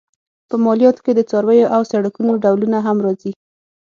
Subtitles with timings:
[0.49, 3.31] په مالیاتو کې د څارویو او سړکونو ډولونه هم راځي.